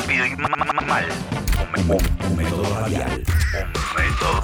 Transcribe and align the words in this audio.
rápido. 0.00 0.24
Un, 2.28 2.36
método 2.36 2.74
radial. 2.74 3.10
Un 3.10 3.22
método. 3.96 4.42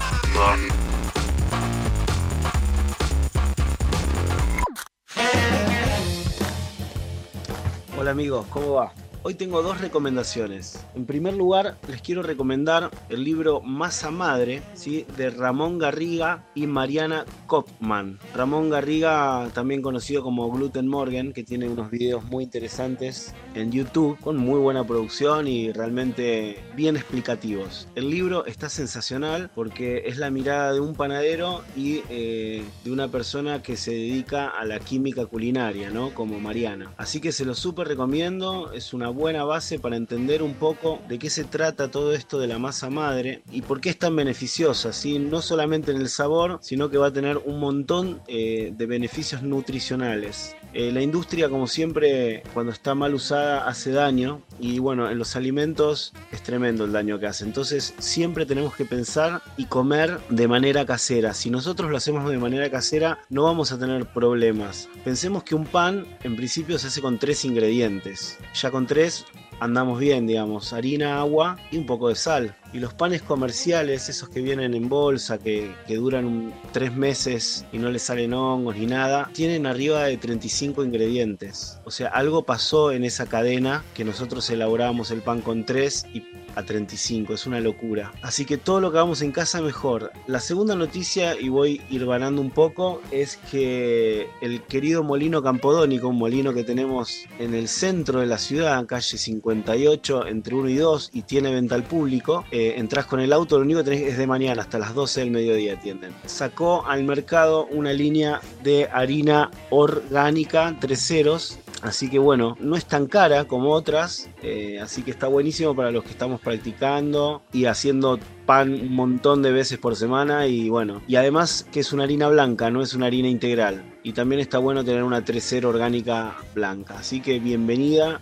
Hola 7.98 8.10
amigos, 8.10 8.46
¿cómo 8.50 8.74
va? 8.74 8.92
Hoy 9.28 9.34
tengo 9.34 9.60
dos 9.60 9.80
recomendaciones. 9.80 10.78
En 10.94 11.04
primer 11.04 11.34
lugar, 11.34 11.76
les 11.88 12.00
quiero 12.00 12.22
recomendar 12.22 12.92
el 13.08 13.24
libro 13.24 13.60
Masa 13.60 14.12
Madre, 14.12 14.62
¿sí? 14.74 15.04
de 15.16 15.30
Ramón 15.30 15.80
Garriga 15.80 16.44
y 16.54 16.68
Mariana 16.68 17.24
Kopman. 17.48 18.20
Ramón 18.36 18.70
Garriga, 18.70 19.50
también 19.52 19.82
conocido 19.82 20.22
como 20.22 20.48
Gluten 20.52 20.86
Morgan, 20.86 21.32
que 21.32 21.42
tiene 21.42 21.68
unos 21.68 21.90
videos 21.90 22.22
muy 22.22 22.44
interesantes 22.44 23.34
en 23.56 23.72
YouTube, 23.72 24.16
con 24.20 24.36
muy 24.36 24.60
buena 24.60 24.86
producción 24.86 25.48
y 25.48 25.72
realmente 25.72 26.62
bien 26.76 26.96
explicativos. 26.96 27.88
El 27.96 28.10
libro 28.10 28.46
está 28.46 28.68
sensacional 28.68 29.50
porque 29.56 30.04
es 30.06 30.18
la 30.18 30.30
mirada 30.30 30.72
de 30.72 30.78
un 30.78 30.94
panadero 30.94 31.64
y 31.74 32.02
eh, 32.10 32.62
de 32.84 32.92
una 32.92 33.08
persona 33.08 33.60
que 33.60 33.76
se 33.76 33.90
dedica 33.90 34.50
a 34.50 34.64
la 34.64 34.78
química 34.78 35.26
culinaria, 35.26 35.90
¿no? 35.90 36.14
Como 36.14 36.38
Mariana. 36.38 36.92
Así 36.96 37.20
que 37.20 37.32
se 37.32 37.44
lo 37.44 37.56
súper 37.56 37.88
recomiendo, 37.88 38.70
es 38.70 38.94
una 38.94 39.15
buena 39.16 39.44
base 39.44 39.78
para 39.78 39.96
entender 39.96 40.42
un 40.42 40.54
poco 40.54 41.00
de 41.08 41.18
qué 41.18 41.30
se 41.30 41.44
trata 41.44 41.90
todo 41.90 42.12
esto 42.12 42.38
de 42.38 42.46
la 42.46 42.58
masa 42.58 42.90
madre 42.90 43.42
y 43.50 43.62
por 43.62 43.80
qué 43.80 43.88
es 43.90 43.98
tan 43.98 44.14
beneficiosa, 44.14 44.92
¿sí? 44.92 45.18
no 45.18 45.42
solamente 45.42 45.90
en 45.90 45.96
el 45.98 46.08
sabor, 46.08 46.58
sino 46.62 46.90
que 46.90 46.98
va 46.98 47.08
a 47.08 47.12
tener 47.12 47.38
un 47.38 47.58
montón 47.58 48.20
eh, 48.28 48.72
de 48.76 48.86
beneficios 48.86 49.42
nutricionales. 49.42 50.54
Eh, 50.74 50.92
la 50.92 51.00
industria, 51.00 51.48
como 51.48 51.66
siempre, 51.66 52.42
cuando 52.52 52.70
está 52.70 52.94
mal 52.94 53.14
usada, 53.14 53.66
hace 53.66 53.92
daño. 53.92 54.42
Y 54.60 54.78
bueno, 54.78 55.10
en 55.10 55.18
los 55.18 55.36
alimentos 55.36 56.12
es 56.32 56.42
tremendo 56.42 56.84
el 56.84 56.92
daño 56.92 57.18
que 57.18 57.26
hace. 57.26 57.44
Entonces, 57.44 57.94
siempre 57.98 58.46
tenemos 58.46 58.74
que 58.74 58.84
pensar 58.84 59.42
y 59.56 59.66
comer 59.66 60.18
de 60.28 60.48
manera 60.48 60.86
casera. 60.86 61.34
Si 61.34 61.50
nosotros 61.50 61.90
lo 61.90 61.96
hacemos 61.96 62.28
de 62.30 62.38
manera 62.38 62.70
casera, 62.70 63.18
no 63.28 63.44
vamos 63.44 63.72
a 63.72 63.78
tener 63.78 64.06
problemas. 64.06 64.88
Pensemos 65.04 65.42
que 65.42 65.54
un 65.54 65.66
pan, 65.66 66.06
en 66.22 66.36
principio, 66.36 66.78
se 66.78 66.88
hace 66.88 67.00
con 67.00 67.18
tres 67.18 67.44
ingredientes. 67.44 68.38
Ya 68.54 68.70
con 68.70 68.86
tres 68.86 69.26
andamos 69.60 69.98
bien, 69.98 70.26
digamos, 70.26 70.72
harina, 70.72 71.18
agua 71.18 71.58
y 71.70 71.78
un 71.78 71.86
poco 71.86 72.08
de 72.08 72.14
sal. 72.14 72.56
Y 72.76 72.78
los 72.78 72.92
panes 72.92 73.22
comerciales, 73.22 74.10
esos 74.10 74.28
que 74.28 74.42
vienen 74.42 74.74
en 74.74 74.90
bolsa, 74.90 75.38
que, 75.38 75.74
duran 75.88 76.52
tres 76.72 76.94
meses 76.94 77.64
y 77.72 77.78
no 77.78 77.88
les 77.88 78.02
salen 78.02 78.34
hongos 78.34 78.76
ni 78.76 78.84
nada, 78.84 79.30
tienen 79.32 79.64
arriba 79.64 80.04
de 80.04 80.18
35 80.18 80.84
ingredientes. 80.84 81.80
O 81.86 81.90
sea, 81.90 82.08
algo 82.08 82.44
pasó 82.44 82.92
en 82.92 83.04
esa 83.04 83.24
cadena 83.24 83.82
que 83.94 84.04
nosotros 84.04 84.50
elaboramos 84.50 85.10
el 85.10 85.22
pan 85.22 85.40
con 85.40 85.64
tres 85.64 86.04
y 86.12 86.20
a 86.56 86.62
35, 86.62 87.34
es 87.34 87.46
una 87.46 87.60
locura. 87.60 88.12
Así 88.22 88.44
que 88.44 88.56
todo 88.56 88.80
lo 88.80 88.90
que 88.90 88.98
hagamos 88.98 89.22
en 89.22 89.30
casa 89.30 89.60
mejor. 89.60 90.10
La 90.26 90.40
segunda 90.40 90.74
noticia, 90.74 91.38
y 91.38 91.50
voy 91.50 91.82
a 91.88 91.94
ir 91.94 92.06
ganando 92.06 92.40
un 92.40 92.50
poco, 92.50 93.02
es 93.10 93.36
que 93.50 94.28
el 94.40 94.62
querido 94.62 95.04
molino 95.04 95.42
campodónico, 95.42 96.08
un 96.08 96.16
molino 96.16 96.54
que 96.54 96.64
tenemos 96.64 97.26
en 97.38 97.54
el 97.54 97.68
centro 97.68 98.20
de 98.20 98.26
la 98.26 98.38
ciudad, 98.38 98.86
calle 98.86 99.18
58, 99.18 100.26
entre 100.26 100.54
1 100.54 100.68
y 100.70 100.76
2, 100.76 101.10
y 101.12 101.22
tiene 101.22 101.52
venta 101.52 101.74
al 101.74 101.84
público, 101.84 102.46
eh, 102.50 102.65
entras 102.76 103.06
con 103.06 103.20
el 103.20 103.32
auto, 103.32 103.58
lo 103.58 103.64
único 103.64 103.80
que 103.80 103.90
tenés 103.90 104.02
es 104.02 104.18
de 104.18 104.26
mañana, 104.26 104.62
hasta 104.62 104.78
las 104.78 104.94
12 104.94 105.20
del 105.20 105.30
mediodía 105.30 105.74
atienden. 105.74 106.12
Sacó 106.26 106.86
al 106.86 107.04
mercado 107.04 107.66
una 107.70 107.92
línea 107.92 108.40
de 108.62 108.88
harina 108.92 109.50
orgánica, 109.70 110.76
tres 110.80 111.06
ceros, 111.06 111.58
Así 111.82 112.08
que 112.08 112.18
bueno, 112.18 112.56
no 112.58 112.74
es 112.74 112.86
tan 112.86 113.06
cara 113.06 113.44
como 113.44 113.70
otras, 113.70 114.28
eh, 114.42 114.80
así 114.80 115.02
que 115.02 115.10
está 115.10 115.28
buenísimo 115.28 115.76
para 115.76 115.90
los 115.90 116.04
que 116.04 116.10
estamos 116.10 116.40
practicando 116.40 117.42
y 117.52 117.66
haciendo 117.66 118.18
pan 118.46 118.72
un 118.72 118.94
montón 118.94 119.42
de 119.42 119.52
veces 119.52 119.78
por 119.78 119.94
semana 119.94 120.46
y 120.46 120.68
bueno, 120.68 121.02
y 121.06 121.16
además 121.16 121.66
que 121.70 121.80
es 121.80 121.92
una 121.92 122.04
harina 122.04 122.28
blanca, 122.28 122.70
no 122.70 122.82
es 122.82 122.94
una 122.94 123.06
harina 123.06 123.28
integral. 123.28 123.84
Y 124.02 124.12
también 124.12 124.40
está 124.40 124.58
bueno 124.58 124.84
tener 124.84 125.02
una 125.02 125.24
3 125.24 125.64
orgánica 125.64 126.36
blanca. 126.54 126.98
Así 126.98 127.20
que 127.20 127.38
bienvenida, 127.40 128.20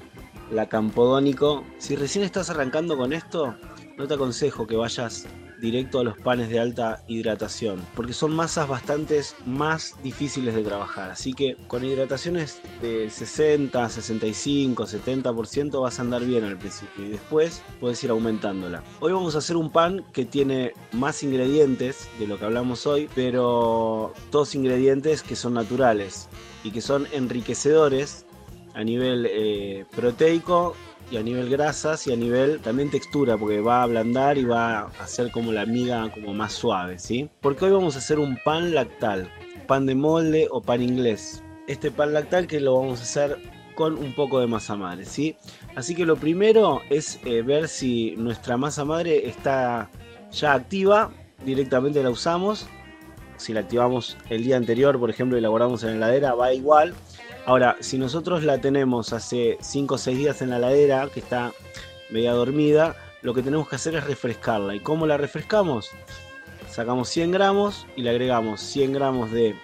la 0.51 0.69
Campodónico. 0.69 1.65
Si 1.79 1.97
recién 1.97 2.25
estás 2.25 2.51
arrancando 2.51 2.97
con 2.97 3.13
esto, 3.13 3.55
no 3.97 4.07
te 4.07 4.15
aconsejo 4.15 4.67
que 4.67 4.77
vayas 4.77 5.27
directo 5.61 6.01
a 6.01 6.05
los 6.05 6.19
panes 6.19 6.51
de 6.51 6.61
alta 6.61 7.03
hidratación, 7.09 7.81
porque 7.95 8.13
son 8.13 8.35
masas 8.35 8.69
bastante 8.69 9.21
más 9.47 9.95
difíciles 10.03 10.55
de 10.55 10.63
trabajar. 10.63 11.11
Así 11.11 11.33
que 11.33 11.57
con 11.69 11.85
hidrataciones 11.85 12.61
del 12.83 13.11
60, 13.11 13.89
65, 13.89 14.87
70% 14.87 15.81
vas 15.81 15.99
a 15.99 16.03
andar 16.03 16.25
bien 16.25 16.45
al 16.45 16.59
principio 16.59 17.07
y 17.07 17.11
después 17.11 17.63
puedes 17.81 18.03
ir 18.05 18.11
aumentándola. 18.11 18.83
Hoy 19.01 19.13
vamos 19.13 19.37
a 19.37 19.39
hacer 19.39 19.57
un 19.57 19.71
pan 19.71 20.05
que 20.13 20.25
tiene 20.25 20.73
más 20.93 21.23
ingredientes 21.23 22.09
de 22.19 22.27
lo 22.27 22.39
que 22.39 22.45
hablamos 22.45 22.87
hoy, 22.87 23.09
pero 23.15 24.13
todos 24.31 24.55
ingredientes 24.55 25.23
que 25.23 25.37
son 25.37 25.55
naturales 25.55 26.29
y 26.63 26.73
que 26.73 26.81
son 26.81 27.07
enriquecedores 27.13 28.27
a 28.75 28.85
nivel 28.85 29.27
eh, 29.31 29.85
proteico 29.95 30.75
y 31.11 31.17
a 31.17 31.23
nivel 31.23 31.49
grasas 31.51 32.07
y 32.07 32.13
a 32.13 32.17
nivel 32.17 32.61
también 32.61 32.91
textura, 32.91 33.37
porque 33.37 33.61
va 33.61 33.81
a 33.81 33.83
ablandar 33.85 34.39
y 34.39 34.45
va 34.45 34.81
a 34.81 34.87
hacer 35.01 35.31
como 35.31 35.53
la 35.53 35.67
miga 35.67 36.11
como 36.11 36.35
más 36.35 36.53
suave, 36.53 36.99
¿sí? 36.99 37.29
Porque 37.41 37.67
hoy 37.67 37.73
vamos 37.73 37.97
a 37.97 37.99
hacer 37.99 38.19
un 38.19 38.39
pan 38.45 38.75
lactal, 38.75 39.31
pan 39.67 39.87
de 39.87 39.95
molde 39.95 40.49
o 40.51 40.61
pan 40.61 40.83
inglés. 40.83 41.43
Este 41.67 41.91
pan 41.91 42.13
lactal 42.13 42.47
que 42.47 42.61
lo 42.61 42.79
vamos 42.79 43.01
a 43.01 43.03
hacer 43.03 43.39
con 43.75 43.97
un 43.99 44.15
poco 44.15 44.41
de 44.41 44.47
masa 44.47 44.77
madre, 44.77 45.05
¿sí? 45.05 45.37
Así 45.75 45.95
que 45.95 46.07
lo 46.07 46.17
primero 46.17 46.83
es 46.91 47.19
eh, 47.25 47.43
ver 47.43 47.69
si 47.69 48.15
nuestra 48.17 48.57
masa 48.57 48.85
madre 48.85 49.29
está 49.29 49.91
ya 50.33 50.55
activa, 50.55 51.13
directamente 51.45 52.03
la 52.03 52.11
usamos. 52.11 52.67
Si 53.37 53.53
la 53.53 53.61
activamos 53.61 54.17
el 54.31 54.45
día 54.45 54.57
anterior, 54.57 54.99
por 54.99 55.11
ejemplo, 55.11 55.37
y 55.37 55.41
la 55.41 55.49
guardamos 55.49 55.83
en 55.83 55.91
la 55.91 56.07
heladera, 56.07 56.35
va 56.35 56.55
igual. 56.55 56.95
Ahora, 57.47 57.77
si 57.81 57.99
nosotros 57.99 58.43
la 58.43 58.59
tenemos 58.59 59.13
hace 59.13 59.59
5 59.61 59.95
o 59.95 59.99
6 59.99 60.17
días 60.17 60.41
en 60.41 60.49
la 60.49 60.59
ladera, 60.59 61.09
que 61.13 61.21
está 61.21 61.53
media 62.09 62.33
dormida, 62.33 62.97
lo 63.21 63.35
que 63.35 63.43
tenemos 63.43 63.69
que 63.69 63.77
hacer 63.77 63.95
es 63.97 64.05
refrescarla. 64.05 64.75
¿Y 64.75 64.81
cómo 64.81 65.07
la 65.07 65.19
refrescamos? 65.19 65.91
Sacamos 66.71 67.11
100 67.11 67.33
gramos 67.33 67.87
y 67.97 68.03
le 68.03 68.11
agregamos 68.11 68.63
100 68.63 68.95
gramos 68.95 69.31
de 69.31 69.55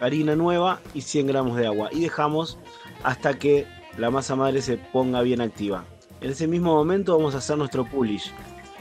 harina 0.00 0.34
nueva 0.34 0.80
y 0.94 1.02
100 1.02 1.28
gramos 1.28 1.56
de 1.56 1.68
agua. 1.68 1.90
Y 1.92 2.00
dejamos 2.00 2.58
hasta 3.04 3.38
que 3.38 3.66
la 3.96 4.10
masa 4.10 4.34
madre 4.34 4.60
se 4.60 4.76
ponga 4.76 5.22
bien 5.22 5.40
activa. 5.40 5.84
En 6.20 6.30
ese 6.30 6.48
mismo 6.48 6.74
momento 6.74 7.16
vamos 7.16 7.36
a 7.36 7.38
hacer 7.38 7.56
nuestro 7.56 7.84
pulish, 7.84 8.32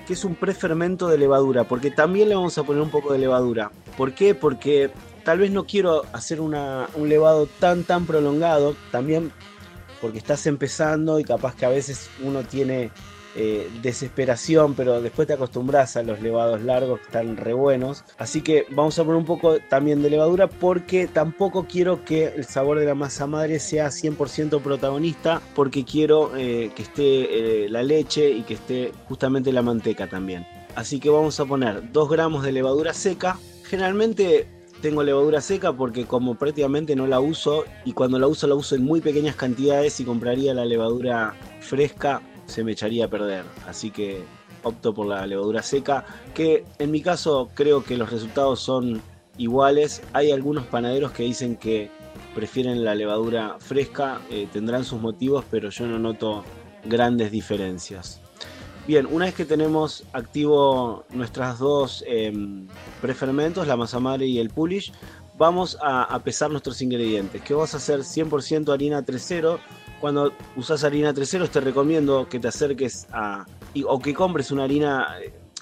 que 0.08 0.14
es 0.14 0.26
un 0.26 0.34
prefermento 0.34 1.08
de 1.08 1.20
levadura, 1.20 1.64
porque 1.66 1.92
también 1.92 2.30
le 2.30 2.36
vamos 2.36 2.58
a 2.58 2.64
poner 2.64 2.82
un 2.82 2.90
poco 2.90 3.14
de 3.14 3.20
levadura. 3.20 3.72
¿Por 3.96 4.14
qué? 4.14 4.34
Porque 4.34 4.90
tal 5.28 5.40
vez 5.40 5.52
no 5.52 5.66
quiero 5.66 6.06
hacer 6.14 6.40
un 6.40 6.54
levado 7.10 7.50
tan 7.60 7.84
tan 7.84 8.06
prolongado, 8.06 8.78
también 8.94 9.34
porque 10.00 10.20
estás 10.20 10.48
empezando 10.48 11.20
y 11.20 11.26
capaz 11.26 11.54
que 11.54 11.66
a 11.66 11.70
veces 11.70 12.10
uno 12.24 12.44
tiene 12.44 12.92
eh, 13.36 13.70
desesperación, 13.82 14.74
pero 14.74 15.02
después 15.02 15.28
te 15.28 15.34
acostumbras 15.34 15.98
a 15.98 16.04
los 16.04 16.22
levados 16.22 16.62
largos 16.62 17.00
que 17.00 17.08
están 17.08 17.36
re 17.36 17.52
buenos. 17.52 18.06
Así 18.18 18.40
que 18.40 18.68
vamos 18.70 18.98
a 19.00 19.04
poner 19.04 19.18
un 19.18 19.26
poco 19.26 19.58
también 19.70 20.02
de 20.02 20.12
levadura 20.12 20.48
porque 20.48 21.08
tampoco 21.08 21.68
quiero 21.68 22.06
que 22.06 22.28
el 22.28 22.46
sabor 22.46 22.80
de 22.80 22.86
la 22.86 22.96
masa 22.96 23.28
madre 23.28 23.60
sea 23.60 23.88
100% 23.88 24.62
protagonista, 24.62 25.42
porque 25.56 25.84
quiero 25.84 26.38
eh, 26.38 26.72
que 26.74 26.84
esté 26.84 27.66
eh, 27.66 27.70
la 27.70 27.84
leche 27.84 28.30
y 28.30 28.44
que 28.44 28.54
esté 28.54 28.94
justamente 29.10 29.52
la 29.52 29.62
manteca 29.62 30.08
también. 30.08 30.48
Así 30.76 31.02
que 31.02 31.10
vamos 31.10 31.38
a 31.42 31.46
poner 31.46 31.92
2 31.92 32.10
gramos 32.10 32.44
de 32.44 32.54
levadura 32.54 32.94
seca. 32.94 33.38
Generalmente 33.66 34.57
tengo 34.82 35.04
levadura 35.04 35.42
seca 35.42 35.74
porque 35.74 36.06
como 36.06 36.36
prácticamente 36.36 36.96
no 36.96 37.08
la 37.08 37.20
uso 37.20 37.66
y 37.86 37.94
cuando 37.94 38.20
la 38.20 38.28
uso 38.28 38.48
la 38.48 38.56
uso 38.56 38.76
en 38.76 38.84
muy 38.84 39.02
pequeñas 39.02 39.36
cantidades 39.36 40.00
y 40.00 40.06
compraría 40.06 40.54
la 40.54 40.66
levadura 40.66 41.36
fresca 41.60 42.22
se 42.46 42.64
me 42.64 42.72
echaría 42.72 43.06
a 43.06 43.10
perder. 43.10 43.44
Así 43.68 43.92
que 43.92 44.24
opto 44.64 44.94
por 44.94 45.08
la 45.08 45.26
levadura 45.28 45.62
seca, 45.62 46.06
que 46.34 46.66
en 46.80 46.92
mi 46.92 47.02
caso 47.02 47.50
creo 47.54 47.84
que 47.84 47.98
los 47.98 48.12
resultados 48.12 48.60
son 48.60 49.02
iguales. 49.38 50.02
Hay 50.14 50.32
algunos 50.32 50.66
panaderos 50.66 51.12
que 51.12 51.24
dicen 51.24 51.56
que 51.58 51.92
prefieren 52.34 52.84
la 52.84 52.96
levadura 52.96 53.58
fresca, 53.60 54.22
eh, 54.30 54.48
tendrán 54.52 54.84
sus 54.84 55.02
motivos, 55.02 55.46
pero 55.50 55.70
yo 55.70 55.88
no 55.88 56.00
noto 56.00 56.44
grandes 56.86 57.32
diferencias. 57.32 58.22
Bien, 58.88 59.06
una 59.06 59.26
vez 59.26 59.36
que 59.36 59.44
tenemos 59.44 60.06
activo 60.14 61.04
nuestras 61.10 61.60
dos 61.60 62.06
em, 62.08 62.68
prefermentos, 63.02 63.68
la 63.68 63.76
masa 63.76 64.00
madre 64.00 64.28
y 64.28 64.40
el 64.40 64.50
pulish, 64.50 64.94
vamos 65.38 65.78
a, 65.82 66.18
pesar 66.24 66.52
nuestros 66.52 66.82
ingredientes. 66.82 67.42
Que 67.42 67.54
vamos 67.54 67.74
a 67.74 67.78
hacer 67.78 68.00
100% 68.00 68.74
harina 68.74 69.06
3.0. 69.06 69.60
Cuando 70.00 70.32
usas 70.56 70.86
harina 70.86 71.14
3.0 71.14 71.50
te 71.50 71.60
recomiendo 71.60 72.30
que 72.30 72.40
te 72.40 72.48
acerques 72.48 73.08
a... 73.12 73.46
o 73.86 74.00
que 74.00 74.14
compres 74.14 74.52
una 74.52 74.64
harina 74.64 75.18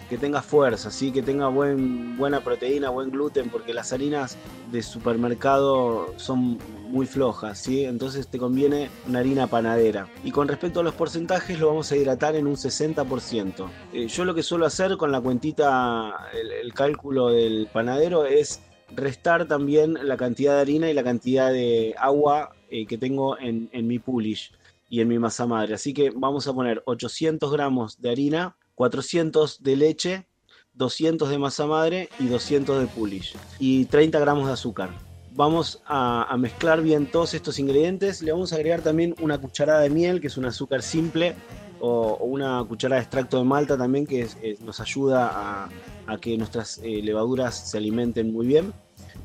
que 0.10 0.18
tenga 0.18 0.42
fuerza, 0.42 0.92
¿sí? 0.92 1.12
que 1.12 1.22
tenga 1.22 1.48
buen, 1.48 2.18
buena 2.18 2.42
proteína, 2.42 2.90
buen 2.90 3.10
gluten, 3.10 3.50
porque 3.50 3.74
las 3.74 3.92
harinas 3.94 4.38
de 4.72 4.84
supermercado 4.84 6.14
son 6.18 6.60
muy 6.90 7.06
flojas, 7.06 7.60
¿sí? 7.60 7.86
entonces 7.86 8.28
te 8.28 8.38
conviene 8.38 8.90
una 9.08 9.20
harina 9.20 9.48
panadera. 9.48 10.08
Y 10.24 10.32
con 10.32 10.48
respecto 10.48 10.82
a 10.82 10.84
los 10.84 10.94
porcentajes, 10.94 11.60
lo 11.60 11.68
vamos 11.68 11.92
a 11.92 11.98
hidratar 11.98 12.36
en 12.36 12.48
un 12.48 12.56
60%. 12.56 13.68
Eh, 13.94 14.08
yo 14.08 14.26
lo 14.26 14.36
que 14.36 14.44
suelo 14.44 14.66
hacer 14.66 14.98
con 14.98 15.12
la 15.12 15.22
cuentita, 15.22 16.14
el, 16.34 16.74
cálculo 16.74 17.30
del 17.30 17.70
panadero 17.72 18.26
es 18.26 18.62
restar 18.96 19.48
también 19.48 19.98
la 20.04 20.18
cantidad 20.18 20.56
de 20.56 20.62
harina 20.62 20.90
y 20.90 20.94
la 20.94 21.04
cantidad 21.04 21.52
de 21.52 21.96
agua 21.98 22.54
eh, 22.70 22.86
que 22.86 22.98
tengo 22.98 23.40
en, 23.40 23.70
en 23.72 23.88
mi 23.88 23.98
pulish 23.98 24.52
y 24.90 25.02
en 25.02 25.08
mi 25.08 25.18
masa 25.18 25.48
madre. 25.48 25.74
Así 25.74 25.94
que 25.94 26.12
vamos 26.14 26.48
a 26.48 26.54
poner 26.54 26.84
800 26.86 27.52
gramos 27.52 28.02
de 28.02 28.12
harina 28.12 28.56
400 28.76 29.64
de 29.64 29.76
leche, 29.76 30.28
200 30.74 31.30
de 31.30 31.38
masa 31.38 31.66
madre 31.66 32.10
y 32.20 32.28
200 32.28 32.80
de 32.80 32.88
pulish 32.88 33.36
y 33.60 33.86
30 33.86 34.20
gramos 34.20 34.48
de 34.48 34.54
azúcar. 34.54 34.90
Vamos 35.34 35.82
a, 35.86 36.34
mezclar 36.38 36.82
bien 36.82 37.08
todos 37.08 37.34
estos 37.34 37.60
ingredientes. 37.60 38.22
Le 38.22 38.32
vamos 38.32 38.54
a 38.54 38.56
agregar 38.56 38.82
también 38.82 39.16
una 39.20 39.38
cucharada 39.38 39.82
de 39.82 39.90
miel, 39.90 40.22
que 40.22 40.28
es 40.28 40.38
un 40.38 40.46
azúcar 40.46 40.82
simple, 40.82 41.36
o, 41.82 42.16
una 42.22 42.64
cucharada 42.64 43.02
de 43.02 43.04
extracto 43.04 43.38
de 43.38 43.44
malta 43.44 43.78
también, 43.78 44.08
que 44.08 44.30
nos 44.62 44.80
ayuda 44.80 45.68
a, 46.08 46.18
que 46.20 46.38
nuestras 46.38 46.78
eh, 46.78 47.02
levaduras 47.04 47.70
se 47.70 47.78
alimenten 47.78 48.32
muy 48.32 48.48
bien. 48.48 48.72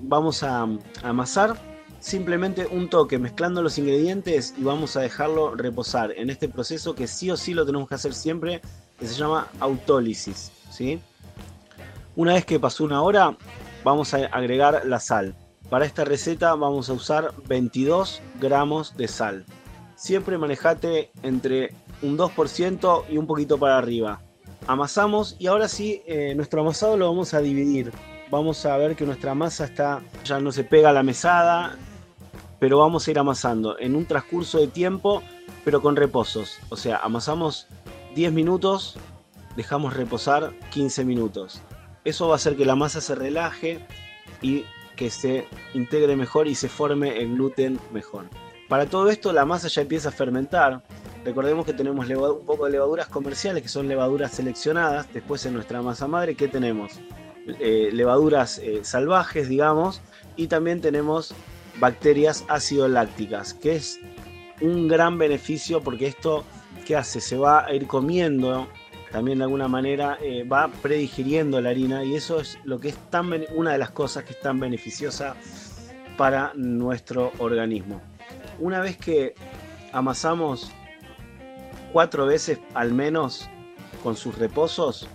Vamos 0.00 0.42
a, 0.42 0.62
a 0.62 0.68
amasar 1.04 1.56
simplemente 2.00 2.66
un 2.66 2.88
toque 2.88 3.18
mezclando 3.18 3.62
los 3.62 3.78
ingredientes 3.78 4.54
y 4.58 4.62
vamos 4.62 4.96
a 4.96 5.00
dejarlo 5.02 5.54
reposar 5.54 6.12
en 6.16 6.30
este 6.30 6.48
proceso 6.48 6.94
que 6.94 7.06
sí 7.06 7.30
o 7.30 7.36
sí 7.36 7.54
lo 7.54 7.66
tenemos 7.66 7.88
que 7.88 7.94
hacer 7.94 8.14
siempre 8.14 8.62
que 9.00 9.06
se 9.06 9.14
llama 9.14 9.48
autólisis. 9.58 10.52
¿sí? 10.70 11.00
Una 12.14 12.34
vez 12.34 12.44
que 12.44 12.60
pasó 12.60 12.84
una 12.84 13.02
hora, 13.02 13.36
vamos 13.82 14.14
a 14.14 14.18
agregar 14.26 14.82
la 14.84 15.00
sal. 15.00 15.34
Para 15.70 15.86
esta 15.86 16.04
receta 16.04 16.54
vamos 16.54 16.90
a 16.90 16.92
usar 16.92 17.32
22 17.48 18.20
gramos 18.40 18.96
de 18.96 19.08
sal. 19.08 19.44
Siempre 19.96 20.38
manejate 20.38 21.10
entre 21.22 21.74
un 22.02 22.18
2% 22.18 23.04
y 23.08 23.16
un 23.16 23.26
poquito 23.26 23.58
para 23.58 23.78
arriba. 23.78 24.20
Amasamos 24.66 25.36
y 25.38 25.46
ahora 25.46 25.68
sí, 25.68 26.02
eh, 26.06 26.34
nuestro 26.34 26.60
amasado 26.60 26.96
lo 26.96 27.08
vamos 27.08 27.34
a 27.34 27.40
dividir. 27.40 27.92
Vamos 28.30 28.64
a 28.66 28.76
ver 28.76 28.96
que 28.96 29.06
nuestra 29.06 29.34
masa 29.34 29.64
está, 29.64 30.02
ya 30.24 30.38
no 30.40 30.52
se 30.52 30.62
pega 30.62 30.90
a 30.90 30.92
la 30.92 31.02
mesada, 31.02 31.76
pero 32.58 32.78
vamos 32.78 33.06
a 33.06 33.10
ir 33.10 33.18
amasando 33.18 33.78
en 33.78 33.96
un 33.96 34.06
transcurso 34.06 34.58
de 34.58 34.68
tiempo, 34.68 35.22
pero 35.64 35.80
con 35.80 35.96
reposos. 35.96 36.58
O 36.68 36.76
sea, 36.76 36.98
amasamos 36.98 37.66
10 38.14 38.32
minutos, 38.32 38.96
dejamos 39.56 39.94
reposar 39.94 40.52
15 40.70 41.04
minutos. 41.04 41.62
Eso 42.04 42.28
va 42.28 42.34
a 42.34 42.36
hacer 42.36 42.56
que 42.56 42.64
la 42.64 42.74
masa 42.74 43.00
se 43.00 43.14
relaje 43.14 43.80
y 44.40 44.64
que 44.96 45.10
se 45.10 45.46
integre 45.74 46.16
mejor 46.16 46.48
y 46.48 46.54
se 46.54 46.68
forme 46.68 47.18
el 47.18 47.34
gluten 47.34 47.78
mejor. 47.92 48.26
Para 48.68 48.86
todo 48.86 49.10
esto 49.10 49.32
la 49.32 49.44
masa 49.44 49.68
ya 49.68 49.82
empieza 49.82 50.10
a 50.10 50.12
fermentar. 50.12 50.82
Recordemos 51.24 51.66
que 51.66 51.72
tenemos 51.72 52.08
un 52.08 52.46
poco 52.46 52.66
de 52.66 52.72
levaduras 52.72 53.08
comerciales 53.08 53.62
que 53.62 53.68
son 53.68 53.88
levaduras 53.88 54.32
seleccionadas. 54.32 55.12
Después 55.12 55.44
en 55.46 55.54
nuestra 55.54 55.82
masa 55.82 56.06
madre, 56.06 56.34
¿qué 56.34 56.48
tenemos? 56.48 57.00
Eh, 57.58 57.90
levaduras 57.92 58.58
eh, 58.58 58.80
salvajes, 58.82 59.48
digamos, 59.48 60.00
y 60.36 60.46
también 60.46 60.80
tenemos 60.80 61.34
bacterias 61.78 62.44
ácido 62.48 62.86
lácticas, 62.88 63.54
que 63.54 63.76
es 63.76 63.98
un 64.60 64.88
gran 64.88 65.18
beneficio 65.18 65.82
porque 65.82 66.06
esto 66.06 66.44
¿qué 66.80 66.96
hace? 66.96 67.20
Se 67.20 67.36
va 67.36 67.66
a 67.66 67.72
ir 67.74 67.86
comiendo 67.86 68.68
también 69.10 69.38
de 69.38 69.44
alguna 69.44 69.66
manera, 69.66 70.18
eh, 70.22 70.44
va 70.44 70.68
predigiriendo 70.68 71.60
la 71.60 71.70
harina 71.70 72.04
y 72.04 72.14
eso 72.14 72.40
es 72.40 72.58
lo 72.64 72.78
que 72.78 72.90
es 72.90 72.96
tan 73.10 73.30
una 73.54 73.72
de 73.72 73.78
las 73.78 73.90
cosas 73.90 74.24
que 74.24 74.32
es 74.32 74.40
tan 74.40 74.60
beneficiosa 74.60 75.34
para 76.16 76.52
nuestro 76.54 77.32
organismo. 77.38 78.00
Una 78.60 78.80
vez 78.80 78.96
que 78.96 79.34
amasamos 79.92 80.70
cuatro 81.92 82.26
veces 82.26 82.60
al 82.74 82.92
menos 82.92 83.48
con 84.02 84.16
sus 84.16 84.38
reposos, 84.38 85.08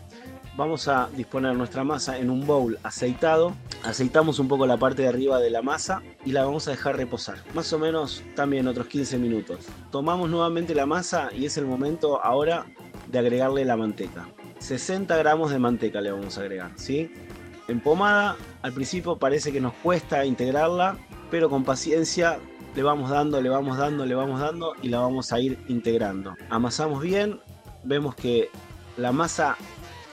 vamos 0.58 0.88
a 0.88 1.10
disponer 1.16 1.56
nuestra 1.56 1.84
masa 1.84 2.18
en 2.18 2.30
un 2.30 2.46
bowl 2.46 2.78
aceitado. 2.84 3.54
Aceitamos 3.84 4.40
un 4.40 4.48
poco 4.48 4.66
la 4.66 4.78
parte 4.78 5.04
de 5.04 5.10
arriba 5.10 5.40
de 5.40 5.50
la 5.50 5.62
masa 5.62 6.02
y 6.26 6.32
la 6.32 6.46
vamos 6.46 6.68
a 6.68 6.72
dejar 6.72 6.98
reposar. 6.98 7.38
Más 7.54 7.72
o 7.74 7.80
menos 7.80 8.24
también 8.36 8.68
otros 8.68 8.88
15 8.88 9.18
minutos. 9.18 9.60
Tomamos 9.92 10.30
nuevamente 10.30 10.74
la 10.74 10.86
masa 10.86 11.30
y 11.34 11.46
es 11.46 11.58
el 11.58 11.66
momento 11.66 12.24
ahora 12.24 12.66
de 13.08 13.20
agregarle 13.20 13.66
la 13.66 13.78
manteca. 13.78 14.28
60 14.60 15.16
gramos 15.18 15.52
de 15.52 15.60
manteca 15.60 16.02
le 16.02 16.12
vamos 16.12 16.38
a 16.38 16.42
agregar, 16.42 16.72
¿sí? 16.76 17.12
En 17.68 17.80
pomada, 17.80 18.38
al 18.62 18.74
principio 18.74 19.18
parece 19.18 19.52
que 19.52 19.60
nos 19.60 19.74
cuesta 19.74 20.26
integrarla, 20.26 20.98
pero 21.32 21.50
con 21.50 21.64
paciencia 21.64 22.40
le 22.76 22.84
vamos 22.84 23.10
dando, 23.10 23.42
le 23.42 23.50
vamos 23.50 23.78
dando, 23.78 24.06
le 24.06 24.16
vamos 24.16 24.40
dando 24.40 24.74
y 24.82 24.90
la 24.90 25.00
vamos 25.00 25.34
a 25.34 25.40
ir 25.40 25.58
integrando. 25.68 26.36
Amasamos 26.50 27.02
bien, 27.02 27.40
vemos 27.84 28.16
que 28.16 28.50
la 28.98 29.12
masa 29.12 29.58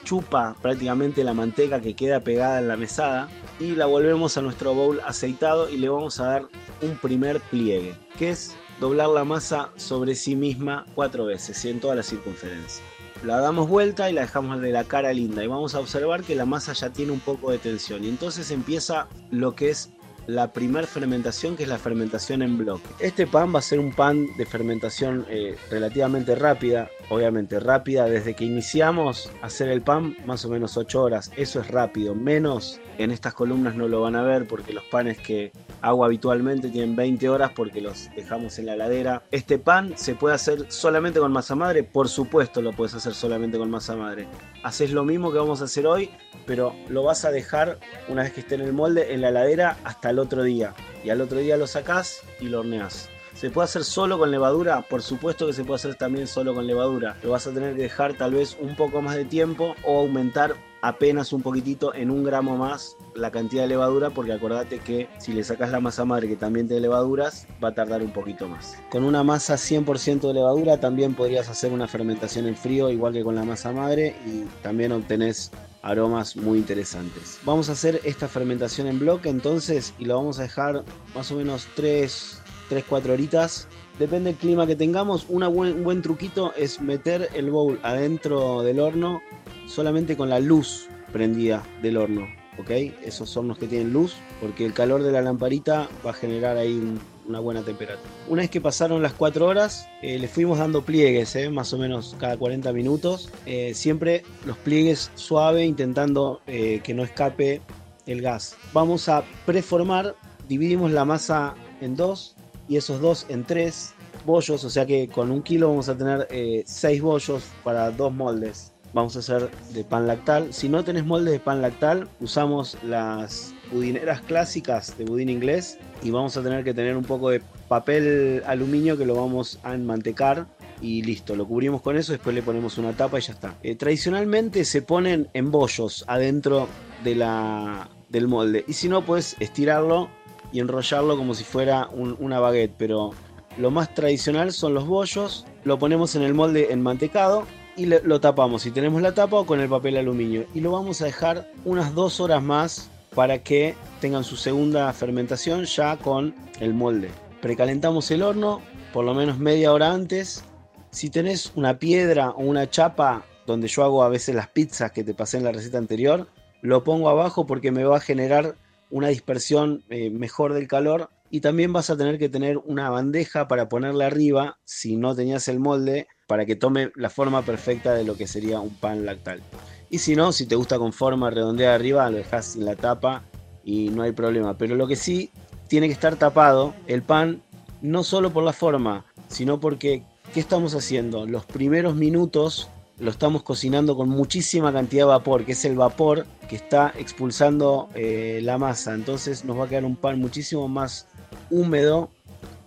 chupa 0.05 0.57
prácticamente 0.61 1.25
la 1.25 1.35
manteca 1.35 1.81
que 1.81 1.95
queda 1.95 2.21
pegada 2.21 2.59
en 2.59 2.69
la 2.69 2.77
mesada 2.77 3.29
y 3.61 3.75
la 3.75 3.87
volvemos 3.87 4.37
a 4.37 4.43
nuestro 4.43 4.75
bowl 4.75 5.01
aceitado 5.05 5.69
y 5.69 5.77
le 5.77 5.89
vamos 5.89 6.21
a 6.21 6.27
dar 6.27 6.49
un 6.81 6.97
primer 6.97 7.41
pliegue, 7.41 7.95
que 8.19 8.31
es 8.31 8.55
doblar 8.81 9.09
la 9.09 9.25
masa 9.25 9.71
sobre 9.77 10.15
sí 10.15 10.35
misma 10.35 10.85
cuatro 10.95 11.27
veces 11.27 11.65
y 11.65 11.71
en 11.71 11.81
toda 11.81 11.95
la 11.95 12.03
circunferencia. 12.03 12.85
La 13.25 13.39
damos 13.39 13.69
vuelta 13.69 14.11
y 14.11 14.13
la 14.13 14.23
dejamos 14.23 14.61
de 14.61 14.73
la 14.73 14.85
cara 14.85 15.13
linda 15.13 15.45
y 15.45 15.47
vamos 15.47 15.77
a 15.77 15.81
observar 15.81 16.25
que 16.25 16.35
la 16.35 16.45
masa 16.45 16.73
ya 16.73 16.91
tiene 16.91 17.13
un 17.13 17.21
poco 17.21 17.53
de 17.53 17.59
tensión 17.59 18.05
y 18.05 18.09
entonces 18.09 18.51
empieza 18.51 19.07
lo 19.31 19.55
que 19.55 19.71
es 19.71 19.93
la 20.27 20.53
primer 20.53 20.87
fermentación 20.87 21.57
que 21.57 21.65
es 21.65 21.69
la 21.69 21.79
fermentación 21.79 22.43
en 22.43 22.59
bloque. 22.59 22.89
Este 22.99 23.27
pan 23.27 23.55
va 23.55 23.59
a 23.59 23.63
ser 23.63 23.81
un 23.81 23.93
pan 23.93 24.27
de 24.37 24.47
fermentación 24.47 25.27
eh, 25.29 25.57
relativamente 25.71 26.35
rápida, 26.35 26.91
obviamente 27.09 27.61
rápida. 27.61 28.07
Desde 28.07 28.35
que 28.35 28.45
iniciamos 28.45 29.31
a 29.43 29.47
hacer 29.47 29.69
el 29.69 29.83
pan 29.83 30.17
más 30.27 30.45
o 30.45 30.49
menos 30.49 30.77
8 30.77 31.03
horas, 31.03 31.31
eso 31.37 31.61
es 31.61 31.69
rápido, 31.69 32.15
menos 32.15 32.81
en 32.99 33.11
estas 33.11 33.35
columnas 33.35 33.75
no 33.75 33.89
lo 33.89 34.03
van 34.03 34.17
a 34.17 34.23
ver 34.23 34.47
porque 34.47 34.73
los 34.73 34.85
panes 34.85 35.19
que 35.19 35.53
hago 35.83 36.05
habitualmente 36.05 36.71
tienen 36.71 36.97
20 36.97 37.29
horas 37.29 37.51
porque 37.55 37.81
los 37.81 38.09
dejamos 38.17 38.59
en 38.59 38.67
la 38.67 38.75
heladera. 38.75 39.23
Este 39.31 39.59
pan 39.59 39.93
se 39.97 40.15
puede 40.15 40.35
hacer 40.35 40.67
solamente 40.69 41.21
con 41.21 41.33
masa 41.33 41.55
madre, 41.55 41.83
por 41.83 42.09
supuesto 42.09 42.63
lo 42.63 42.73
puedes 42.73 42.95
hacer 42.95 43.15
solamente 43.15 43.59
con 43.59 43.71
masa 43.71 43.97
madre. 43.97 44.27
Haces 44.63 44.93
lo 44.93 45.05
mismo 45.05 45.33
que 45.33 45.39
vamos 45.39 45.61
a 45.61 45.65
hacer 45.65 45.87
hoy, 45.87 46.11
pero 46.47 46.75
lo 46.89 47.03
vas 47.03 47.25
a 47.25 47.31
dejar 47.31 47.79
una 48.09 48.23
vez 48.23 48.33
que 48.33 48.41
esté 48.41 48.55
en 48.55 48.63
el 48.63 48.73
molde 48.73 49.13
en 49.13 49.21
la 49.21 49.29
heladera 49.29 49.77
hasta 49.85 50.11
el 50.11 50.19
otro 50.19 50.43
día. 50.45 50.75
Y 51.05 51.11
al 51.11 51.21
otro 51.21 51.39
día 51.39 51.57
lo 51.57 51.67
sacás 51.67 52.23
y 52.41 52.47
lo 52.47 52.61
horneas. 52.61 53.11
¿Se 53.35 53.51
puede 53.51 53.65
hacer 53.65 53.83
solo 53.83 54.19
con 54.19 54.31
levadura? 54.31 54.83
Por 54.83 55.03
supuesto 55.03 55.47
que 55.47 55.53
se 55.53 55.65
puede 55.65 55.77
hacer 55.77 55.95
también 55.97 56.27
solo 56.27 56.55
con 56.55 56.67
levadura. 56.67 57.17
Lo 57.23 57.31
vas 57.31 57.47
a 57.47 57.53
tener 57.53 57.75
que 57.75 57.83
dejar 57.83 58.15
tal 58.15 58.35
vez 58.35 58.57
un 58.61 58.77
poco 58.77 59.03
más 59.03 59.17
de 59.17 59.25
tiempo 59.25 59.75
o 59.83 60.01
aumentar 60.01 60.55
apenas 60.83 61.33
un 61.33 61.43
poquitito 61.43 61.95
en 61.95 62.11
un 62.11 62.25
gramo 62.25 62.57
más 62.57 62.97
la 63.15 63.31
cantidad 63.31 63.63
de 63.63 63.69
levadura 63.69 64.11
porque 64.11 64.33
acordate 64.33 64.81
que 64.81 65.09
si 65.19 65.33
le 65.33 65.45
sacas 65.45 65.71
la 65.71 65.81
masa 65.81 66.05
madre 66.05 66.29
que 66.29 66.37
también 66.37 66.67
tiene 66.67 66.83
levaduras 66.83 67.47
va 67.63 67.69
a 67.69 67.75
tardar 67.75 68.03
un 68.03 68.13
poquito 68.13 68.49
más. 68.49 68.77
Con 68.91 69.05
una 69.05 69.23
masa 69.23 69.55
100% 69.55 70.21
de 70.21 70.35
levadura 70.35 70.81
también 70.81 71.15
podrías 71.15 71.49
hacer 71.49 71.73
una 71.73 71.87
fermentación 71.87 72.47
en 72.47 72.57
frío 72.57 72.91
igual 72.91 73.13
que 73.13 73.23
con 73.23 73.37
la 73.37 73.45
masa 73.45 73.73
madre 73.73 74.17
y 74.27 74.43
también 74.63 74.93
obtenés 74.93 75.53
aromas 75.83 76.37
muy 76.37 76.59
interesantes. 76.59 77.39
Vamos 77.45 77.69
a 77.69 77.73
hacer 77.73 78.01
esta 78.05 78.27
fermentación 78.27 78.89
en 78.89 78.99
bloque 78.99 79.29
entonces 79.29 79.95
y 79.99 80.05
lo 80.05 80.17
vamos 80.17 80.41
a 80.41 80.43
dejar 80.43 80.85
más 81.15 81.31
o 81.31 81.37
menos 81.37 81.69
3, 81.77 82.43
3 82.69 82.85
4 82.89 83.13
horitas 83.13 83.69
depende 83.99 84.31
del 84.31 84.39
clima 84.39 84.67
que 84.67 84.77
tengamos. 84.77 85.27
un 85.29 85.85
buen 85.85 86.03
truquito 86.03 86.53
es 86.57 86.81
meter 86.81 87.29
el 87.35 87.51
bowl 87.51 87.79
adentro 87.83 88.63
del 88.63 88.81
horno 88.81 89.23
solamente 89.67 90.17
con 90.17 90.29
la 90.29 90.41
luz 90.41 90.89
prendida 91.13 91.63
del 91.83 91.97
horno. 91.97 92.27
¿Ok? 92.59 92.71
Esos 93.03 93.35
hornos 93.37 93.59
que 93.59 93.67
tienen 93.67 93.93
luz, 93.93 94.15
porque 94.41 94.67
el 94.67 94.75
calor 94.75 95.03
de 95.03 95.11
la 95.11 95.23
lamparita 95.23 95.89
va 96.05 96.11
a 96.11 96.15
generar 96.15 96.59
ahí 96.59 96.99
una 97.27 97.41
buena 97.41 97.63
temperatura. 97.63 98.09
Una 98.29 98.43
vez 98.43 98.51
que 98.51 98.61
pasaron 98.61 99.01
las 99.03 99.15
4 99.15 99.47
horas, 99.47 99.89
eh, 100.03 100.19
le 100.19 100.29
fuimos 100.29 100.59
dando 100.59 100.83
pliegues, 100.83 101.35
eh, 101.37 101.49
más 101.49 101.73
o 101.73 101.79
menos 101.79 102.15
cada 102.19 102.37
40 102.37 102.73
minutos. 102.73 103.31
Eh, 103.47 103.73
siempre 103.75 104.23
los 104.45 104.59
pliegues 104.59 105.11
suave, 105.15 105.65
intentando 105.65 106.43
que 106.47 106.95
no 106.95 107.05
escape 107.05 107.63
el 108.07 108.21
gas. 108.21 108.57
Vamos 108.75 109.09
a 109.09 109.25
preformar, 109.47 110.15
dividimos 110.49 110.91
la 110.91 111.05
masa 111.05 111.55
en 111.81 111.97
dos 111.97 112.37
y 112.69 112.77
esos 112.77 113.01
dos 113.01 113.27
en 113.29 113.45
tres 113.45 113.95
bollos, 114.25 114.65
o 114.65 114.71
sea 114.71 114.87
que 114.87 115.09
con 115.09 115.31
un 115.31 115.43
kilo 115.43 115.69
vamos 115.69 115.89
a 115.89 115.97
tener 115.97 116.29
6 116.65 117.03
bollos 117.03 117.43
para 117.65 117.91
dos 117.91 118.13
moldes 118.13 118.73
vamos 118.93 119.17
a 119.17 119.21
hacer 119.21 119.51
de 119.73 119.85
pan 119.85 120.07
lactal. 120.07 120.53
Si 120.53 120.69
no 120.69 120.85
tenés 120.85 121.05
moldes 121.05 121.33
de 121.33 121.41
pan 121.41 121.63
lactal, 121.63 122.09
usamos 122.21 122.77
las 122.83 123.55
budineras 123.71 124.21
clásicas 124.23 124.97
de 124.99 125.05
budín 125.05 125.29
inglés 125.29 125.79
y 126.03 126.11
vamos 126.11 126.37
a 126.37 126.43
tener 126.43 126.63
que 126.65 126.75
tener 126.75 126.97
un 126.97 127.05
poco 127.05 127.31
de 127.31 127.43
papel 127.69 128.43
aluminio 128.47 128.99
que 128.99 129.07
lo 129.07 129.15
vamos 129.15 129.59
a 129.63 129.75
enmantecar 129.75 130.47
y 130.83 131.03
listo, 131.03 131.37
lo 131.37 131.47
cubrimos 131.47 131.81
con 131.81 131.97
eso, 131.97 132.13
después 132.13 132.35
le 132.35 132.43
ponemos 132.43 132.77
una 132.77 132.93
tapa 132.93 133.19
y 133.19 133.23
ya 133.23 133.33
está. 133.33 133.55
Eh, 133.63 133.77
tradicionalmente 133.77 134.65
se 134.65 134.83
ponen 134.83 135.29
en 135.33 135.51
bollos 135.51 136.05
adentro 136.09 136.69
del 137.05 138.29
molde 138.29 138.65
y 138.67 138.73
si 138.73 138.89
no 138.89 139.05
puedes 139.05 139.37
estirarlo 139.41 140.11
y 140.53 140.61
enrollarlo 140.61 141.17
como 141.17 141.35
si 141.35 141.45
fuera 141.45 141.89
una 141.93 142.41
baguette, 142.41 142.75
pero 142.77 143.13
lo 143.59 143.71
más 143.71 143.95
tradicional 143.95 144.53
son 144.53 144.75
los 144.75 144.87
bollos, 144.87 145.47
lo 145.65 145.79
ponemos 145.79 146.15
en 146.15 146.23
el 146.23 146.35
molde 146.35 146.73
enmantecado 146.73 147.47
y 147.77 147.87
lo 147.87 148.21
tapamos. 148.21 148.63
Si 148.63 148.71
tenemos 148.71 149.03
la 149.03 149.13
tapa 149.13 149.37
o 149.37 149.47
con 149.47 149.61
el 149.61 149.69
papel 149.69 149.97
aluminio. 149.97 150.47
Y 150.55 150.61
lo 150.61 150.73
vamos 150.73 151.01
a 151.01 151.07
dejar 151.07 151.51
unas 151.65 151.95
dos 151.95 152.21
horas 152.21 152.43
más 152.43 152.91
para 153.15 153.43
que 153.43 153.75
tengan 154.01 154.25
su 154.25 154.37
segunda 154.37 154.93
fermentación 154.93 155.65
ya 155.65 155.97
con 155.97 156.35
el 156.61 156.75
molde. 156.75 157.11
Precalentamos 157.41 158.11
el 158.11 158.23
horno 158.23 158.61
por 158.93 159.05
lo 159.05 159.15
menos 159.15 159.39
media 159.39 159.73
hora 159.73 159.93
antes. 159.93 160.45
Si 160.91 161.11
tenés 161.11 161.53
una 161.55 161.79
piedra 161.79 162.31
o 162.31 162.43
una 162.43 162.69
chapa 162.69 163.25
donde 163.47 163.69
yo 163.69 163.85
hago 163.85 164.03
a 164.03 164.09
veces 164.09 164.35
las 164.35 164.49
pizzas 164.49 164.93
que 164.93 165.05
te 165.05 165.15
pasé 165.15 165.39
en 165.39 165.45
la 165.45 165.53
receta 165.53 165.79
anterior, 165.79 166.29
lo 166.61 166.85
pongo 166.85 167.09
abajo 167.09 167.47
porque 167.47 167.73
me 167.73 167.85
va 167.85 167.97
a 167.97 168.01
generar 168.01 168.55
una 168.93 169.09
dispersión 169.09 169.83
eh, 169.89 170.11
mejor 170.11 170.53
del 170.53 170.69
calor 170.69 171.11
y 171.31 171.41
también 171.41 171.73
vas 171.73 171.89
a 171.89 171.97
tener 171.97 172.19
que 172.19 172.29
tener 172.29 172.59
una 172.59 172.91
bandeja 172.91 173.49
para 173.49 173.69
ponerle 173.69 174.05
arriba 174.05 174.59
si 174.65 174.97
no 174.97 175.17
tenías 175.17 175.49
el 175.49 175.59
molde 175.59 176.07
para 176.29 176.45
que 176.45 176.57
tome 176.57 176.93
la 176.95 177.11
forma 177.11 177.43
perfecta 177.43 177.95
de 177.95 178.05
lo 178.05 178.17
que 178.17 178.27
sería 178.27 178.61
un 178.61 178.75
pan 178.75 179.05
lactal. 179.07 179.43
Y 179.91 179.99
si 179.99 180.15
no, 180.15 180.33
si 180.33 180.47
te 180.47 180.57
gusta 180.57 180.79
con 180.79 180.93
forma 180.93 181.31
redondeada 181.31 181.75
arriba, 181.75 182.09
lo 182.11 182.19
dejas 182.19 182.47
sin 182.47 182.65
la 182.67 182.77
tapa 182.77 183.25
y 183.65 183.89
no 183.89 184.03
hay 184.03 184.13
problema. 184.13 184.57
Pero 184.57 184.77
lo 184.77 184.87
que 184.87 184.97
sí 184.97 185.31
tiene 185.69 185.87
que 185.87 185.95
estar 185.95 186.17
tapado 186.17 186.75
el 186.87 187.03
pan, 187.03 187.43
no 187.81 188.05
solo 188.05 188.31
por 188.31 188.45
la 188.45 188.53
forma, 188.53 189.07
sino 189.29 189.59
porque, 189.59 190.03
¿qué 190.35 190.41
estamos 190.41 190.75
haciendo? 190.75 191.27
Los 191.27 191.47
primeros 191.47 191.95
minutos 191.95 192.69
lo 193.03 193.11
estamos 193.11 193.43
cocinando 193.43 193.97
con 193.97 194.09
muchísima 194.09 194.73
cantidad 194.73 195.03
de 195.03 195.09
vapor, 195.09 195.45
que 195.45 195.53
es 195.53 195.65
el 195.65 195.75
vapor 195.75 196.25
que 196.49 196.55
está 196.55 196.93
expulsando 196.97 197.89
eh, 197.97 198.39
la 198.45 198.59
masa. 198.59 198.95
Entonces 198.95 199.45
nos 199.45 199.59
va 199.59 199.65
a 199.65 199.69
quedar 199.69 199.85
un 199.85 199.97
pan 199.97 200.21
muchísimo 200.21 200.69
más 200.69 201.09
húmedo. 201.51 202.11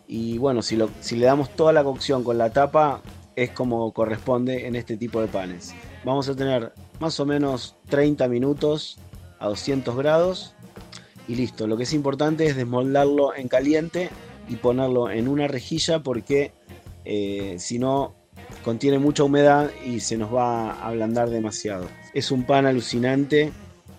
Y 0.10 0.38
bueno, 0.38 0.62
si, 0.62 0.76
lo, 0.76 0.90
si 1.00 1.16
le 1.16 1.26
damos 1.26 1.52
toda 1.52 1.72
la 1.72 1.86
cocción 1.86 2.26
con 2.26 2.38
la 2.38 2.50
tapa, 2.50 3.02
es 3.38 3.52
como 3.52 3.94
corresponde 3.94 4.68
en 4.68 4.76
este 4.76 4.98
tipo 4.98 5.22
de 5.22 5.28
panes. 5.28 5.74
Vamos 6.04 6.28
a 6.28 6.36
tener 6.36 6.74
más 7.00 7.18
o 7.22 7.26
menos 7.26 7.78
30 7.88 8.28
minutos 8.28 8.98
a 9.40 9.48
200 9.48 9.96
grados 9.96 10.54
y 11.30 11.36
listo. 11.36 11.66
Lo 11.66 11.78
que 11.78 11.84
es 11.84 11.94
importante 11.94 12.46
es 12.46 12.58
desmoldarlo 12.58 13.34
en 13.34 13.48
caliente 13.48 14.10
y 14.50 14.58
ponerlo 14.58 15.10
en 15.10 15.30
una 15.30 15.48
rejilla 15.48 16.04
porque 16.04 16.52
eh, 17.06 17.56
si 17.58 17.80
no 17.80 18.16
contiene 18.66 18.98
mucha 18.98 19.24
humedad 19.24 19.70
y 19.86 20.00
se 20.00 20.18
nos 20.18 20.34
va 20.34 20.72
a 20.72 20.88
ablandar 20.88 21.30
demasiado. 21.30 21.88
Es 22.16 22.32
un 22.32 22.46
pan 22.46 22.66
alucinante. 22.66 23.52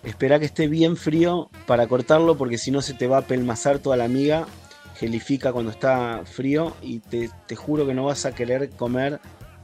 Espera 0.03 0.39
que 0.39 0.45
esté 0.45 0.67
bien 0.67 0.97
frío 0.97 1.49
para 1.65 1.87
cortarlo 1.87 2.37
porque 2.37 2.57
si 2.57 2.69
no 2.69 2.81
se 2.81 2.93
te 2.93 3.07
va 3.07 3.19
a 3.19 3.21
pelmazar 3.21 3.79
toda 3.79 3.95
la 3.95 4.09
miga. 4.09 4.45
Gelifica 4.95 5.53
cuando 5.53 5.71
está 5.71 6.23
frío 6.25 6.75
y 6.81 6.99
te, 6.99 7.29
te 7.47 7.55
juro 7.55 7.87
que 7.87 7.93
no 7.93 8.03
vas 8.03 8.25
a 8.25 8.35
querer 8.35 8.69
comer 8.71 9.21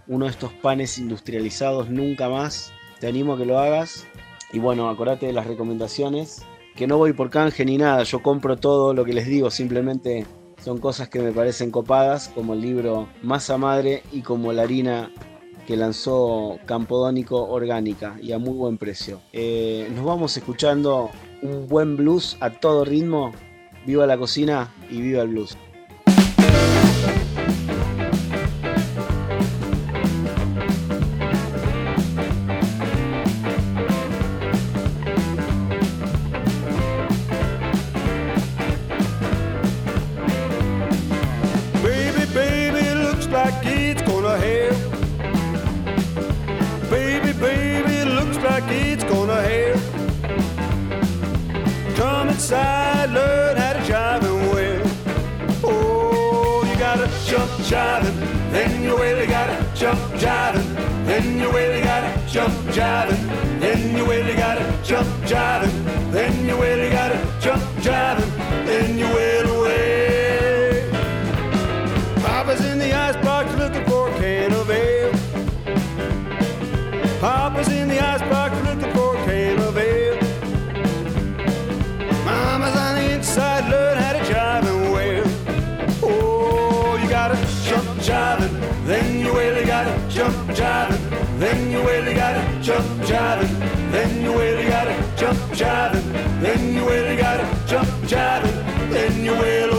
uno 0.07 0.23
de 0.23 0.31
estos 0.31 0.53
panes 0.53 0.97
industrializados 0.97 1.89
nunca 1.89 2.29
más. 2.29 2.71
Te 3.01 3.07
animo 3.07 3.33
a 3.33 3.37
que 3.37 3.45
lo 3.45 3.59
hagas. 3.59 4.07
Y 4.53 4.59
bueno, 4.59 4.89
acordate 4.89 5.25
de 5.25 5.33
las 5.33 5.47
recomendaciones. 5.47 6.43
Que 6.77 6.87
no 6.87 6.97
voy 6.97 7.11
por 7.11 7.29
canje 7.29 7.65
ni 7.65 7.77
nada. 7.77 8.03
Yo 8.03 8.23
compro 8.23 8.55
todo 8.55 8.93
lo 8.93 9.03
que 9.03 9.11
les 9.11 9.27
digo. 9.27 9.51
Simplemente 9.51 10.25
son 10.63 10.77
cosas 10.77 11.09
que 11.09 11.19
me 11.19 11.31
parecen 11.31 11.71
copadas, 11.71 12.29
como 12.29 12.53
el 12.53 12.61
libro 12.61 13.09
Masa 13.21 13.57
Madre 13.57 14.03
y 14.13 14.21
como 14.21 14.53
la 14.53 14.63
harina 14.63 15.11
que 15.67 15.75
lanzó 15.75 16.59
Campodónico 16.65 17.49
Orgánica 17.49 18.17
y 18.21 18.31
a 18.31 18.37
muy 18.37 18.53
buen 18.53 18.77
precio. 18.77 19.21
Eh, 19.33 19.89
nos 19.93 20.05
vamos 20.05 20.37
escuchando 20.37 21.09
un 21.41 21.67
buen 21.67 21.97
blues 21.97 22.37
a 22.39 22.49
todo 22.49 22.85
ritmo. 22.85 23.33
Viva 23.85 24.07
la 24.07 24.17
cocina 24.17 24.73
y 24.89 25.01
viva 25.01 25.21
el 25.23 25.29
blues. 25.29 25.57
jump 57.25 57.51
jiving, 57.69 58.17
then 58.51 58.83
you 58.83 58.97
really 58.97 59.27
gotta 59.27 59.57
jump 59.75 59.99
jiving, 60.21 60.67
then 61.05 61.39
you 61.39 61.49
really 61.51 61.81
gotta 61.81 62.11
jump 62.27 62.53
jiving, 62.75 63.23
then 63.59 63.95
you 63.97 64.05
really 64.05 64.35
gotta 64.35 64.65
jump 64.83 65.07
jiving, 65.25 66.11
then 66.11 66.45
you 66.45 66.55
really 66.61 66.89
gotta 66.89 67.17
jump 67.41 67.63
jiving, 67.81 68.29
then 68.65 68.97
you 68.97 69.07
really 69.07 69.52
jiving, 88.03 88.85
then 88.85 89.19
you 89.19 89.33
really 89.33 89.65
gotta 89.65 89.95
jump 90.09 90.35
jiving, 90.49 91.39
then 91.39 91.71
you 91.71 91.81
really 91.87 92.13
gotta 92.13 92.43
jump 92.61 92.85
jiving, 93.07 93.59
then 93.91 94.21
you 94.21 94.37
really 94.37 94.67
gotta 94.67 94.95
jump 95.15 95.39
jiving, 95.53 96.11
then 96.41 96.73
you 96.73 96.87
really 96.87 97.15
gotta 97.15 97.47
jump 97.65 97.87
jiving, 98.05 98.89
then 98.91 99.23
you 99.23 99.33
really 99.35 99.72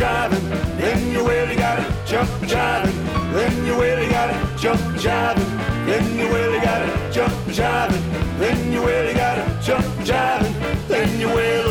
jiving, 0.00 0.48
then 0.78 1.12
you 1.12 1.28
really 1.28 1.56
gotta 1.56 1.84
jump 2.06 2.30
and 2.40 2.50
jiving, 2.50 3.32
then 3.34 3.66
you 3.66 3.74
really 3.78 4.08
gotta 4.08 4.34
jump 4.56 4.80
and 4.80 4.98
jiving, 4.98 5.50
then 5.84 6.18
you 6.18 6.26
really 6.34 6.60
gotta 6.60 7.12
jump 7.12 7.32
and 7.46 7.54
jiving, 7.54 8.38
then 8.38 8.72
you 8.72 8.80
really 8.82 9.12
gotta 9.12 9.44
jump 9.62 9.84
and 9.84 10.06
jiving, 10.06 10.88
then 10.88 11.20
you 11.20 11.28
really 11.28 11.69